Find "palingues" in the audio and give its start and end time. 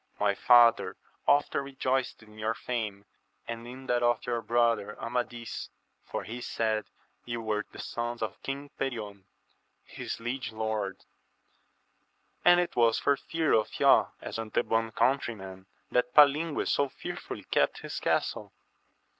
16.15-16.69